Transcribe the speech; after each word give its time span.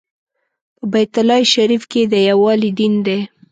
په 0.77 0.83
بیت 0.93 1.13
الله 1.21 1.41
شریف 1.53 1.83
کې 1.91 2.01
د 2.11 2.13
یووالي 2.29 2.71
دین 2.79 2.93
دی. 3.05 3.19